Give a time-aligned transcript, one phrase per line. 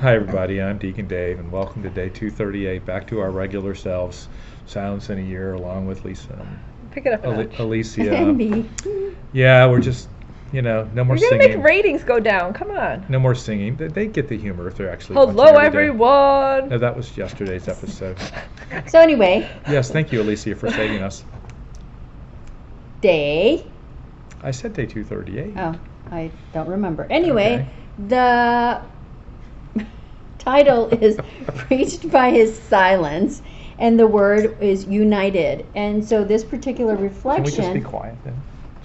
[0.00, 0.60] Hi, everybody.
[0.60, 4.28] I'm Deacon Dave, and welcome to day 238, back to our regular selves.
[4.66, 6.58] Silence in a year, along with Lisa, and
[6.90, 7.58] Pick it up a Ali- notch.
[7.58, 8.14] Alicia.
[8.14, 8.68] And me.
[9.32, 10.08] Yeah, we're just,
[10.52, 11.58] you know, no more You're gonna singing.
[11.58, 12.52] make ratings go down.
[12.52, 13.04] Come on.
[13.08, 13.76] no more singing.
[13.76, 15.16] They, they get the humor if they're actually.
[15.16, 15.66] watching Hello, every day.
[15.88, 16.68] everyone.
[16.68, 18.18] No, that was yesterday's episode.
[18.88, 21.22] So anyway, yes, thank you, Alicia, for saving us.
[23.00, 23.64] day.
[24.42, 25.54] I said day 238.
[25.56, 25.78] Oh,
[26.10, 27.06] I don't remember.
[27.08, 27.68] Anyway, Okay.
[28.08, 28.82] the
[30.44, 31.18] title is
[31.56, 33.42] preached by his silence,
[33.78, 35.66] and the word is united.
[35.74, 37.54] And so this particular Can we reflection.
[37.62, 38.36] just be quiet then?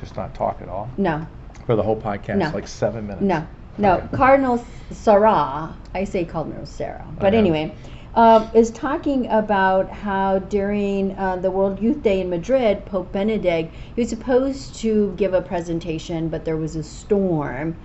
[0.00, 1.26] Just not talk at all No,
[1.66, 2.50] for the whole podcast, No.
[2.54, 3.24] like seven minutes.
[3.24, 3.46] no,
[3.78, 3.94] no.
[3.98, 4.16] Okay.
[4.16, 7.38] Cardinal Sarah, I say Cardinal Sarah, but know.
[7.38, 7.74] anyway,
[8.14, 13.74] um, is talking about how during uh, the World Youth Day in Madrid, Pope Benedict,
[13.94, 17.76] he was supposed to give a presentation, but there was a storm.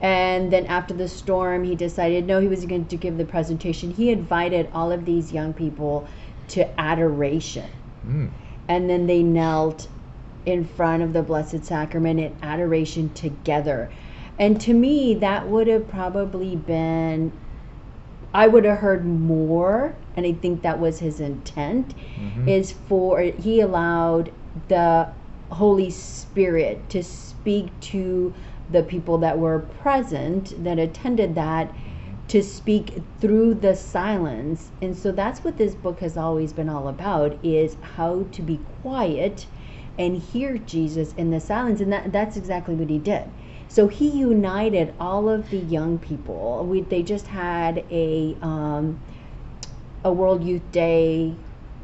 [0.00, 3.90] And then after the storm, he decided no, he was going to give the presentation.
[3.90, 6.06] He invited all of these young people
[6.48, 7.68] to adoration.
[8.06, 8.30] Mm.
[8.68, 9.88] And then they knelt
[10.46, 13.90] in front of the Blessed Sacrament in adoration together.
[14.38, 17.32] And to me, that would have probably been,
[18.32, 22.48] I would have heard more, and I think that was his intent, Mhm.
[22.48, 24.30] is for, he allowed
[24.68, 25.08] the
[25.50, 28.32] Holy Spirit to speak to
[28.70, 31.74] the people that were present, that attended that,
[32.28, 34.72] to speak through the silence.
[34.82, 38.58] And so that's what this book has always been all about is how to be
[38.82, 39.46] quiet
[39.98, 41.80] and hear Jesus in the silence.
[41.80, 43.30] And that, that's exactly what he did.
[43.68, 46.66] So he united all of the young people.
[46.66, 49.00] We, they just had a um,
[50.04, 51.36] a World Youth Day.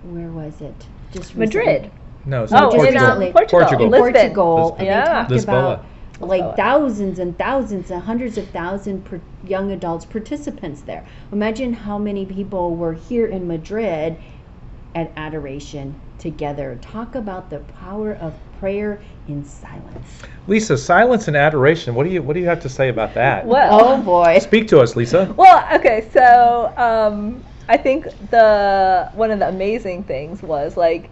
[0.03, 0.89] Where was it?
[1.13, 1.81] Just recently.
[1.81, 1.93] Madrid.
[2.25, 3.17] No, it's Oh, not just Portugal.
[3.33, 3.61] Portugal.
[3.61, 3.89] Portugal.
[3.91, 4.13] Lisbon.
[4.13, 5.03] Portugal, and Yeah.
[5.03, 5.49] they talked Lisboa.
[5.49, 5.87] about
[6.21, 6.57] like Lisboa.
[6.57, 11.05] thousands and thousands and hundreds of thousands per young adults participants there.
[11.33, 14.17] Imagine how many people were here in Madrid
[14.95, 16.79] at adoration together.
[16.81, 20.23] Talk about the power of prayer in silence.
[20.47, 21.95] Lisa, silence and adoration.
[21.95, 23.45] What do you What do you have to say about that?
[23.55, 24.39] Well, Oh boy.
[24.39, 25.33] Speak to us, Lisa.
[25.37, 26.09] well, okay.
[26.13, 31.11] So um, I think the one of the amazing things was like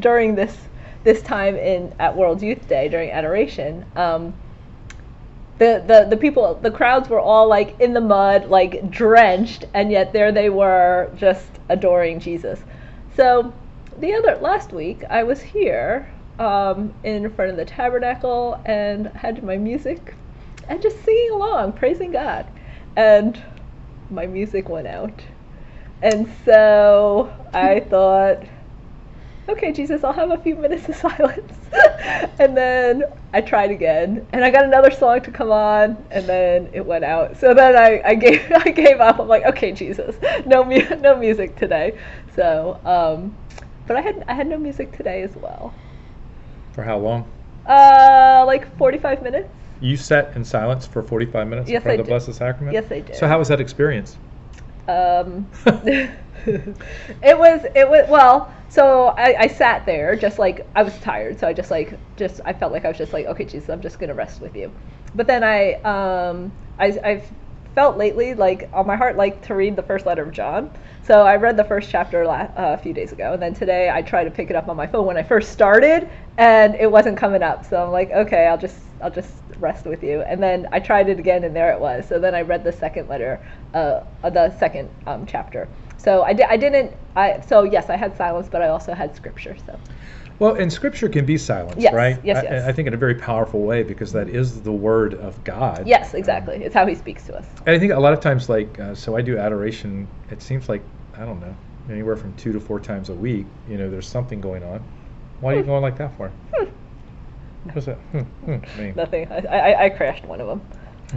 [0.00, 0.56] during this
[1.06, 3.86] this time in at World Youth Day during adoration.
[3.94, 4.34] Um,
[5.58, 9.90] the, the, the people the crowds were all like in the mud like drenched and
[9.90, 12.62] yet there they were just adoring jesus
[13.14, 13.54] so
[13.98, 19.42] the other last week i was here um, in front of the tabernacle and had
[19.42, 20.14] my music
[20.68, 22.46] and just singing along praising god
[22.96, 23.42] and
[24.10, 25.22] my music went out
[26.02, 28.42] and so i thought
[29.48, 31.52] okay, Jesus, I'll have a few minutes of silence.
[32.38, 36.68] and then I tried again, and I got another song to come on, and then
[36.72, 37.36] it went out.
[37.36, 39.18] So then I, I gave I gave up.
[39.18, 41.98] I'm like, okay, Jesus, no mu- no music today.
[42.34, 43.36] So, um,
[43.86, 45.72] but I had I had no music today as well.
[46.72, 47.30] For how long?
[47.66, 49.48] Uh, like 45 minutes.
[49.80, 52.24] You sat in silence for 45 minutes Yes, in front I of the did.
[52.24, 52.74] Blessed Sacrament?
[52.74, 53.16] Yes, I did.
[53.16, 54.16] So how was that experience?
[54.88, 55.50] Um,
[56.46, 58.52] it was it was well.
[58.68, 62.40] So I, I sat there just like I was tired, so I just like just
[62.44, 64.72] I felt like I was just like okay, Jesus, I'm just gonna rest with you.
[65.14, 67.30] But then I um I I've
[67.76, 70.70] felt lately like on my heart like to read the first letter of John.
[71.02, 73.90] So I read the first chapter la- uh, a few days ago, and then today
[73.90, 76.90] I tried to pick it up on my phone when I first started, and it
[76.90, 77.66] wasn't coming up.
[77.66, 80.22] So I'm like, okay, I'll just I'll just rest with you.
[80.22, 82.08] And then I tried it again, and there it was.
[82.08, 85.68] So then I read the second letter, uh, uh, the second um, chapter.
[85.98, 86.94] So I, di- I didn't.
[87.14, 89.54] I so yes, I had silence, but I also had scripture.
[89.66, 89.78] So
[90.38, 92.18] Well, and Scripture can be silence, Yes, right?
[92.22, 92.68] yes, I, yes.
[92.68, 95.86] I think in a very powerful way because that is the Word of God.
[95.86, 96.56] yes, exactly.
[96.62, 97.46] It's how he speaks to us.
[97.64, 100.06] And I think a lot of times, like, uh, so I do adoration.
[100.30, 100.82] It seems like
[101.18, 101.56] I don't know,
[101.90, 103.46] anywhere from two to four times a week.
[103.68, 104.82] You know, there's something going on.
[105.40, 106.30] Why are you going like that for?
[107.72, 107.96] What's that?
[107.96, 108.94] Hmm, hmm, mean?
[108.94, 109.30] Nothing.
[109.32, 110.60] I, I, I crashed one of them.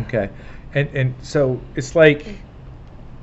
[0.05, 0.29] Okay,
[0.73, 2.25] and and so it's like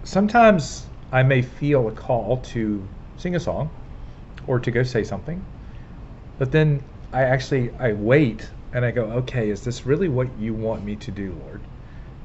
[0.04, 2.86] sometimes I may feel a call to
[3.16, 3.70] sing a song
[4.46, 5.44] or to go say something,
[6.38, 10.52] but then I actually I wait and I go, okay, is this really what you
[10.52, 11.60] want me to do, Lord?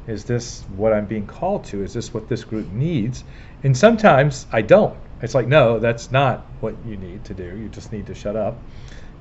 [0.07, 1.83] Is this what I'm being called to?
[1.83, 3.23] Is this what this group needs?
[3.63, 4.97] And sometimes I don't.
[5.21, 7.43] It's like, no, that's not what you need to do.
[7.43, 8.57] You just need to shut up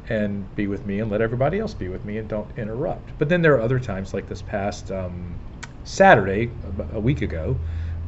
[0.09, 3.17] and be with me and let everybody else be with me and don't interrupt.
[3.19, 5.35] But then there are other times, like this past um,
[5.85, 6.51] Saturday,
[6.95, 7.57] a, week ago,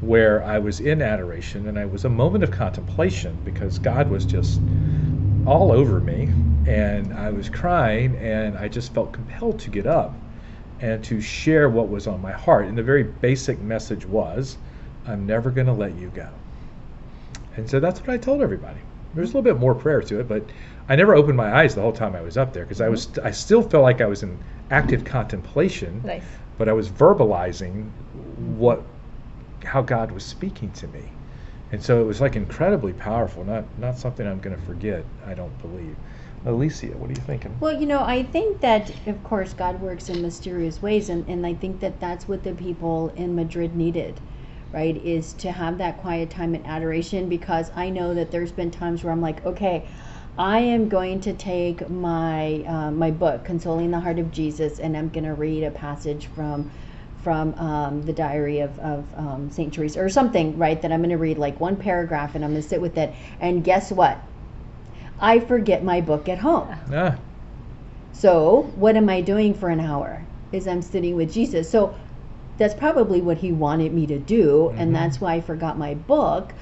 [0.00, 4.25] where I was in adoration and I was a moment of contemplation because God was
[4.25, 4.61] just
[5.46, 6.29] all over me
[6.67, 10.14] and I was crying and I just felt compelled to get up
[10.81, 12.67] and to share what was on my heart.
[12.67, 14.59] And the very basic message was
[15.06, 16.29] I'm never going to let you go.
[17.56, 18.81] And so that's what I told everybody.
[19.14, 20.43] There was a little bit more prayer to it, but
[20.88, 23.19] I never opened my eyes the whole time I was up there because I was
[23.19, 24.38] I still felt like I was in
[24.70, 26.23] active contemplation, Nice.
[26.58, 27.91] but I was verbalizing
[28.56, 28.82] what
[29.65, 31.12] how God was speaking to me.
[31.73, 35.35] And so it was like incredibly powerful, not not something I'm going to forget, I
[35.35, 35.97] don't believe.
[36.44, 37.56] Alicia, what are you thinking?
[37.61, 41.47] Well, you know, I think that, of course, God works in mysterious ways, and, and
[41.47, 44.19] I think that that's what the people in Madrid needed,
[44.73, 44.97] right?
[44.97, 49.05] Is to have that quiet time and adoration because I know that there's been times
[49.05, 49.87] where I'm like, okay,
[50.37, 54.97] I am going to take my uh, my book, Consoling the Heart of Jesus, and
[54.97, 56.71] I'm going to read a passage from
[57.23, 59.73] from um, the diary of, of um, St.
[59.73, 60.83] Teresa or something, right?
[60.83, 63.15] That I'm going to read like one paragraph and I'm going to sit with it.
[63.39, 64.19] And guess what?
[65.22, 66.69] I forget my book at home.
[66.92, 67.16] Ah,
[68.12, 70.22] So, what am I doing for an hour?
[70.52, 71.70] Is I'm sitting with Jesus.
[71.70, 71.94] So,
[72.58, 74.80] that's probably what he wanted me to do, Mhm.
[74.80, 76.52] and that's why I forgot my book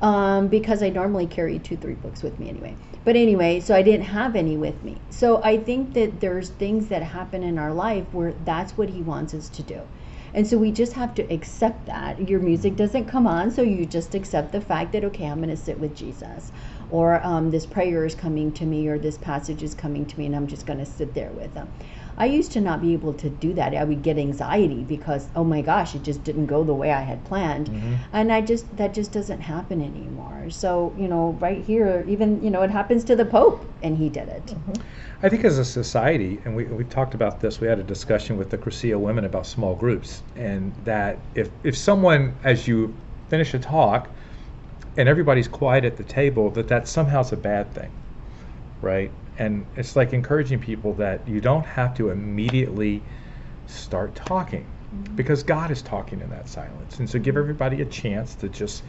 [0.00, 2.76] um, because I normally carry two, three books with me anyway.
[3.04, 4.98] But anyway, so I didn't have any with me.
[5.10, 9.00] So, I think that there's things that happen in our life where that's what he
[9.02, 9.80] wants us to do.
[10.34, 12.28] And so we just have to accept that.
[12.28, 15.48] Your music doesn't come on, so you just accept the fact that, okay, I'm going
[15.48, 16.50] to sit with Jesus.
[16.94, 20.26] Or um, this prayer is coming to me, or this passage is coming to me,
[20.26, 21.66] and I'm just going to sit there with them.
[22.16, 23.74] I used to not be able to do that.
[23.74, 27.00] I would get anxiety because, oh my gosh, it just didn't go the way I
[27.00, 27.66] had planned.
[27.68, 27.96] mhm.
[28.12, 30.50] And I just, that just doesn't happen anymore.
[30.50, 34.08] So, you know, right here, even, you know, it happens to the Pope, and he
[34.08, 34.54] did it.
[35.24, 38.36] I think as a society, and we, we talked about this, we had a discussion
[38.36, 42.94] with the Cursillo women about small groups, and that if, if someone, as you
[43.30, 44.08] finish a talk,
[44.96, 47.90] and everybody's quiet at the table, that that somehow is a bad thing,
[48.80, 49.10] right?
[49.38, 53.02] And it's like encouraging people that you don't have to immediately
[53.66, 54.64] start talking,
[54.94, 55.16] mm-hmm.
[55.16, 58.84] because God is talking in that silence, and so give everybody a chance to just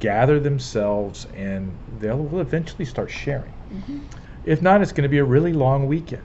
[0.00, 3.52] gather themselves, and they'll will eventually start sharing.
[3.72, 3.98] Mm-hmm.
[4.44, 6.22] If not, it's going to be a really long weekend.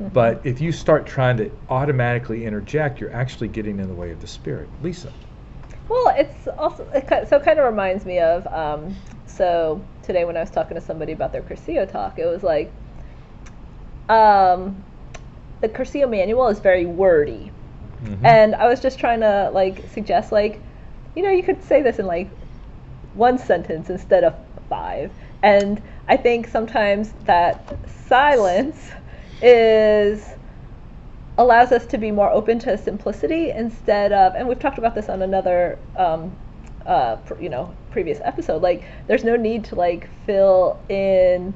[0.12, 4.20] but if you start trying to automatically interject, you're actually getting in the way of
[4.20, 4.68] the spirit.
[4.82, 5.12] Lisa.
[5.88, 8.94] Well, it's also it, so it kind of reminds me of um,
[9.26, 12.70] so today when I was talking to somebody about their Cursillo talk, it was like
[14.08, 14.82] um,
[15.60, 17.50] the Cursillo manual is very wordy,
[18.02, 18.18] Mhm.
[18.24, 20.60] and I was just trying to like suggest like,
[21.16, 22.28] you know, you could say this in like
[23.14, 24.34] one sentence instead of
[24.68, 25.10] five,
[25.42, 27.64] and I think sometimes that
[28.06, 28.90] silence
[29.40, 30.34] is
[31.38, 35.08] allows us to be more open to simplicity instead of and we've talked about this
[35.08, 36.36] on another um,
[36.86, 41.54] uh, pr- you know previous episode like there's no need to like fill in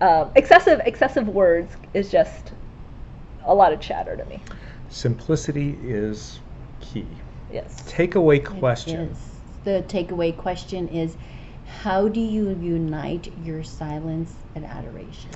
[0.00, 2.52] um, excessive excessive words is just
[3.44, 4.42] a lot of chatter to me
[4.88, 6.40] Simplicity is
[6.80, 7.06] key.
[7.52, 9.10] yes Takeaway It question.
[9.10, 9.18] is.
[9.64, 11.16] The takeaway question is
[11.82, 15.32] how do you unite your silence and adoration?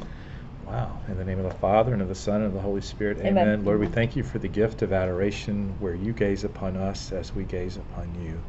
[0.67, 1.01] Wow.
[1.09, 3.19] In the name of the Father, and of the Son, and of the Holy Spirit.
[3.19, 3.39] Amen.
[3.39, 3.65] Amen.
[3.65, 7.35] Lord, we thank you for the gift of adoration where you gaze upon us as
[7.35, 8.41] we gaze upon you.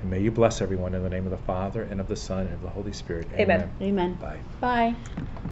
[0.00, 2.46] And may you bless everyone in the name of the Father, and of the Son,
[2.46, 3.28] and of the Holy Spirit.
[3.34, 3.70] Amen.
[3.80, 4.14] Amen.
[4.20, 4.40] Bye.
[4.60, 4.94] Bye.